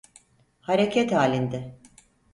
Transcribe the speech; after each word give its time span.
Hareket 0.61 1.11
halinde. 1.11 1.79